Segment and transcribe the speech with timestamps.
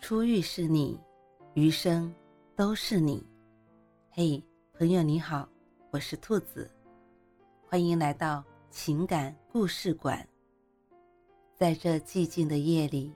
[0.00, 0.98] 初遇是你，
[1.52, 2.12] 余生
[2.56, 3.22] 都是你。
[4.10, 4.42] 嘿，
[4.72, 5.46] 朋友你好，
[5.90, 6.68] 我是兔子，
[7.68, 10.26] 欢迎来到情感故事馆。
[11.54, 13.14] 在这寂静的夜里，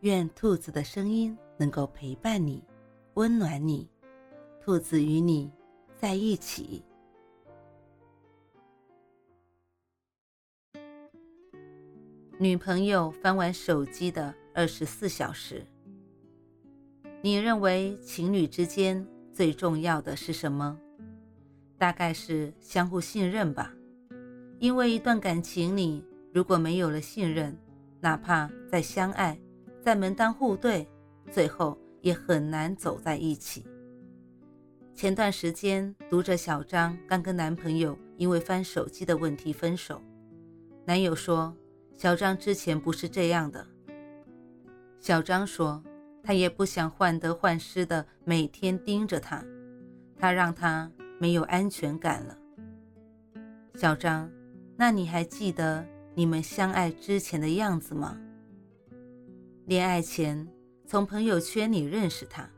[0.00, 2.62] 愿兔子的声音能够陪伴你，
[3.14, 3.90] 温暖你。
[4.62, 5.50] 兔子与你
[5.96, 6.82] 在一起。
[12.38, 15.66] 女朋友翻完手机的二十四小时。
[17.22, 20.78] 你认为情侣之间最重要的是什么？
[21.76, 23.74] 大概是相互信任吧。
[24.58, 26.02] 因为一段感情里，
[26.32, 27.54] 如果没有了信任，
[28.00, 29.38] 哪怕再相爱、
[29.82, 30.88] 再门当户对，
[31.30, 33.66] 最后也很难走在一起。
[34.94, 40.00] 前段时间，读者小张刚跟男朋友因为翻手机的问题分手。
[40.86, 41.54] 男友说
[41.98, 43.66] ：“小张之前不是这样的。”
[45.00, 45.82] 小张说。
[46.22, 49.44] 他也不想患得患失的每天盯着他，
[50.18, 52.36] 他让他没有安全感了。
[53.74, 54.30] 小张，
[54.76, 58.18] 那你还记得你们相爱之前的样子吗？
[59.66, 60.46] 恋爱前
[60.86, 62.48] 从朋友圈里认识他，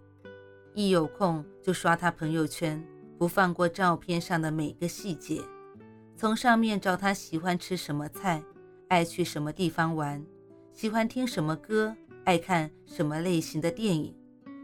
[0.74, 2.82] 一有空就刷他朋友圈，
[3.18, 5.40] 不放过照片上的每个细节，
[6.16, 8.42] 从上面找他喜欢吃什么菜，
[8.88, 10.24] 爱去什么地方玩，
[10.72, 11.94] 喜欢听什么歌。
[12.24, 14.14] 爱看什么类型的电影，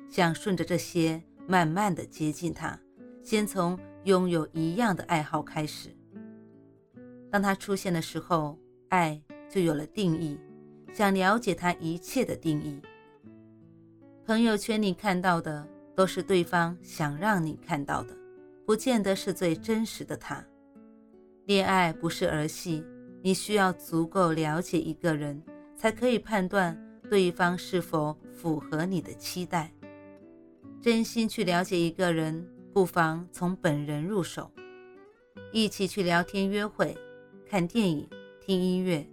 [0.09, 2.79] 想顺着这些慢慢的接近他，
[3.23, 5.95] 先从拥有一样的爱好开始。
[7.31, 10.39] 当他出现的时候，爱就有了定义，
[10.93, 12.81] 想了解他一切的定义。
[14.25, 18.17] 朋友圈里看到的都是对方想让你看到的，
[18.65, 20.45] 不见得是最真实的他。
[21.47, 22.85] 恋爱不是儿戏，
[23.23, 25.43] 你需要足够了解一个人，
[25.77, 26.79] 才可以判断。
[27.09, 29.73] 对方是否符合你的期待？
[30.81, 34.51] 真心去了解一个人，不妨从本人入手，
[35.53, 36.97] 一起去聊天、约会、
[37.49, 38.09] 看电影、
[38.41, 39.09] 听音乐，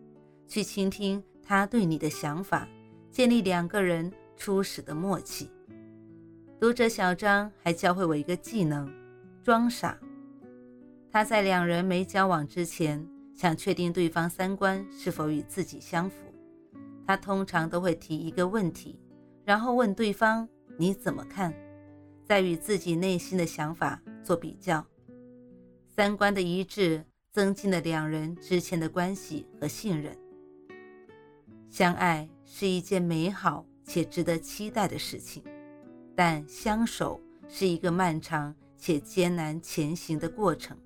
[0.47, 2.67] 去倾听他对你的想法，
[3.09, 5.49] 建立两个人初始的默契。
[6.59, 8.91] 读者小张还教会我一个技能：
[9.43, 9.97] 装傻。
[11.11, 16.24] 他在两人没交往之前，想确定对方三观是否与自己相符。
[17.05, 18.99] 他通常都会提一个问题，
[19.43, 21.53] 然后问对方你怎么看，
[22.25, 24.85] 再与自己内心的想法做比较。
[25.87, 30.17] 三观的一致增进了两人之间的关系和信任。
[31.69, 35.43] 相爱是一件美好且值得期待的事情，
[36.15, 40.77] 但相守是一个漫长且艰难前行的过程。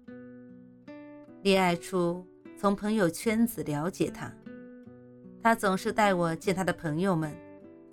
[1.43, 2.25] 恋爱初，
[2.57, 4.31] 从朋友圈子了解他。
[5.41, 7.33] 他总是带我见他的朋友们，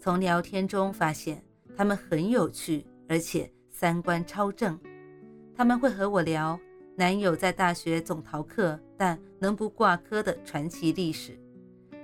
[0.01, 1.43] 从聊天中发现
[1.77, 4.79] 他们很有趣，而且三观超正。
[5.55, 6.59] 他们会和我聊
[6.97, 11.39] 男友在大学总逃课但能不挂科的传奇历史，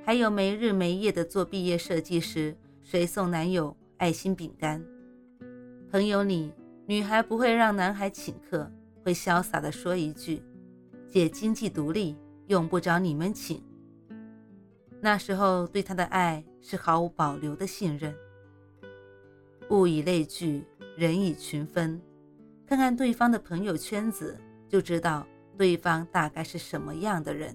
[0.04, 4.80] 还有没日没夜的做毕业设计时，谁送男友爱心饼干。
[5.91, 6.53] 朋友里，
[6.86, 8.70] 女孩不会让男孩请客，
[9.03, 10.41] 会潇洒地说一句
[11.09, 12.16] ：“姐经济独立，
[12.47, 13.60] 用不着你们请。”
[15.04, 18.14] 那时候对他的爱是毫无保留的信任。
[19.70, 20.64] 物以类聚，
[20.96, 22.00] 人以群分。
[22.64, 25.26] 看看对方的朋友圈子，就知道
[25.58, 27.52] 对方大概是什么样的人。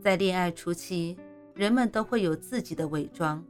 [0.00, 1.18] 在恋爱初期，
[1.52, 3.44] 人们都会有自己的伪装，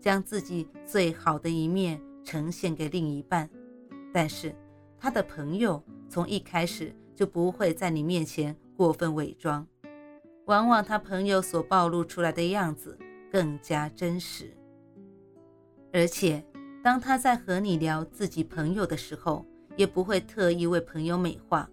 [0.00, 3.48] 将自己最好的一面呈现给另一半。
[4.12, 4.52] 但是
[4.98, 9.64] 他的朋友从一开始就不会在你面前过分伪装。
[10.46, 12.98] 往往他朋友所暴露出来的样子
[13.32, 14.54] 更加真实，
[15.92, 16.44] 而且
[16.82, 21.68] 当他在和你聊自己朋友的时候，也不会特意为朋友美化，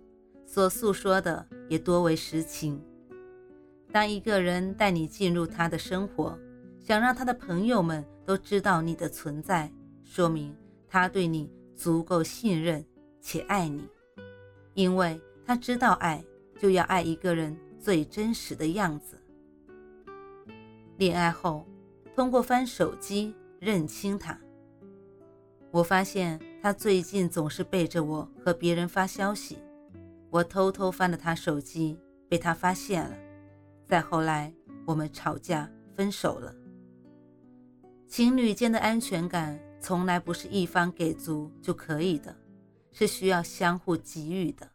[0.46, 2.82] 所诉说的也多为实情。
[3.92, 6.40] 当一个人带你进入他的生活，
[6.80, 9.70] 想让他的朋友们都知道你的存在，
[10.02, 10.56] 说明
[10.88, 12.86] 他对你足够信任
[13.20, 13.84] 且爱你，
[14.76, 16.24] 因为他知道爱
[16.58, 17.56] 就要爱一个人。
[17.82, 19.20] 最真实的样子。
[20.98, 21.68] 恋爱后，
[22.16, 24.40] 通过翻手机认清他。
[25.72, 29.58] 我发现他最近总是背着我和别人发消息，
[30.30, 31.98] 我偷偷翻了他手机，
[32.30, 33.18] 被他发现了。
[33.88, 34.54] 再后来，
[34.86, 36.54] 我们吵架分手了。
[38.08, 42.36] 情侣间的安全感从来不是一方给足就可以的，
[42.92, 44.70] 是需要相互给予的。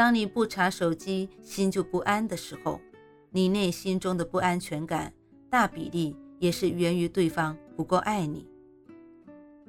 [0.00, 2.80] 当你不查手机，心就不安的时候，
[3.28, 5.12] 你内心中的不安全感
[5.50, 8.48] 大比例也是源于对方不够爱你。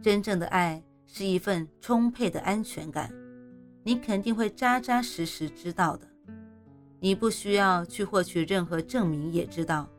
[0.02, 3.14] 真正的爱是一份充沛的安全感，
[3.84, 6.08] 你肯定会扎扎实实知道的。
[7.02, 9.90] 你不需要去获取任何证明，也知道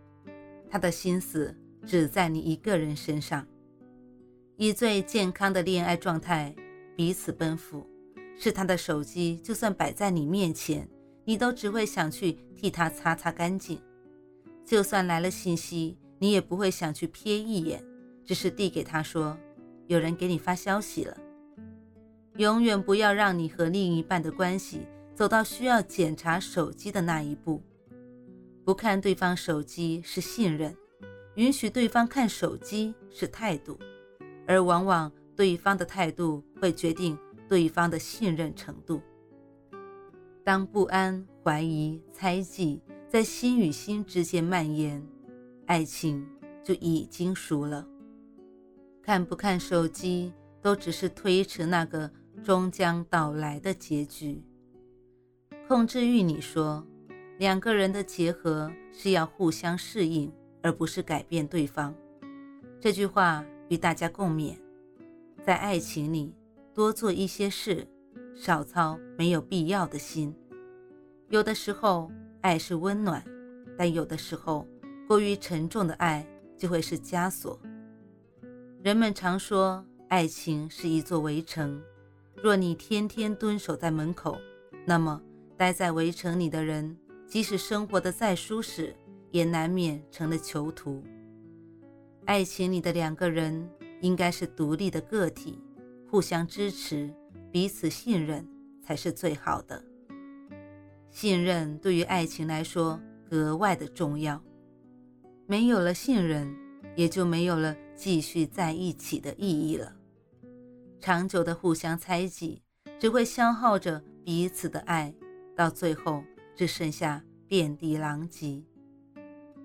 [0.70, 3.46] 他的心思只在你一个人身上。
[4.56, 6.56] 以最健康的恋爱状态
[6.96, 7.87] 彼此奔赴，
[8.42, 10.88] 是他的手机就算摆在你面前，
[11.24, 13.80] 你都只会想去替他擦擦干净。
[14.64, 17.80] 就算来了信息，你也不会想去瞥一眼，
[18.24, 19.38] 只是递给他说
[19.86, 21.16] ：“有人给你发消息了。”
[22.38, 24.80] 永远不要让你和另一半的关系。
[25.14, 27.62] 走到需要检查手机的那一步，
[28.64, 30.74] 不看对方手机是信任，
[31.36, 33.78] 允许对方看手机是态度，
[34.48, 37.16] 而往往对方的态度会决定
[37.52, 39.02] 对方的信任程度。
[40.43, 45.06] 当不安、怀疑、猜忌在心与心之间蔓延，
[45.66, 46.26] 爱情
[46.64, 47.87] 就已经输了。
[49.02, 50.32] 看不看手机，
[50.62, 52.10] 都只是推迟那个
[52.43, 54.43] 终将到来的结局。
[55.69, 56.82] 控制欲，你说，
[57.37, 60.32] 两个人的结合是要互相适应，
[60.62, 61.94] 而不是改变对方。
[62.81, 64.56] 这句话与大家共勉。
[65.44, 66.34] 在爱情里，
[66.74, 67.86] 多做一些事，
[68.34, 70.34] 少操没有必要的心。
[71.28, 72.10] 有的时候，
[72.40, 73.24] 爱是温暖，
[73.76, 74.66] 但有的时候，
[75.06, 76.26] 过于沉重的爱
[76.56, 77.58] 就会是枷锁。
[78.82, 81.80] 人们常说，爱情是一座围城，
[82.42, 84.38] 若你天天蹲守在门口，
[84.84, 85.20] 那么。
[85.54, 88.96] 待在围城里的人，即使生活的再舒适，
[89.30, 91.00] 也难免成了囚徒。
[92.24, 93.70] 爱情里的两个人
[94.00, 95.62] 应该是独立的个体，
[96.12, 97.10] 互相支持，
[97.50, 98.46] 彼此信任
[98.82, 99.82] 才是最好的。
[101.08, 103.00] 信任对于爱情来说
[103.30, 104.38] 格外的重要。
[105.46, 106.54] 没有了信任，
[106.96, 109.96] 也就没有了继续在一起的意义了。
[111.00, 112.60] 长久的互相猜忌，
[112.98, 115.14] 只会消耗着彼此的爱。
[115.56, 116.22] 到最后
[116.54, 118.62] 只剩下遍地狼藉。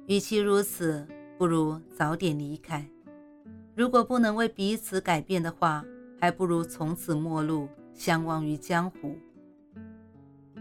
[0.06, 1.06] 与其如此，
[1.38, 2.90] 不如早点离开。
[3.76, 5.84] 如果不能为彼此改变的话，
[6.20, 9.16] 还不如从此陌路，相忘于江湖。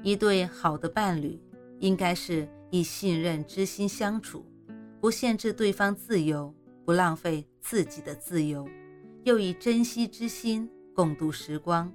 [0.03, 1.41] 一对好的伴侣，
[1.79, 4.45] 应该是以信任之心相处，
[5.01, 6.55] 不限制对方自由，
[6.85, 8.69] 不浪费自己的自由，
[9.25, 11.93] 又以珍惜之心共度时光。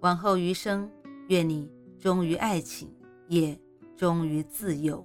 [0.00, 0.90] 往后余生。
[1.28, 1.68] 愿你
[1.98, 2.88] 忠于爱情，
[3.26, 3.60] 也
[3.96, 5.04] 忠于自由。